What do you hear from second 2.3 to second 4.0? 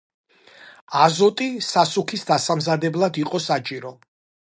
დასამზადებლად იყო საჭირო.